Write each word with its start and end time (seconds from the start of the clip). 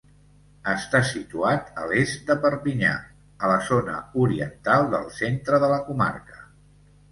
Està 0.69 1.01
situat 1.09 1.67
a 1.81 1.83
l'est 1.91 2.23
de 2.31 2.37
Perpinyà, 2.45 2.95
a 3.45 3.53
la 3.53 3.61
zona 3.69 3.99
oriental 4.25 4.89
del 4.97 5.09
centre 5.21 5.63
de 5.67 5.73
la 5.77 5.81
comarca. 5.93 6.45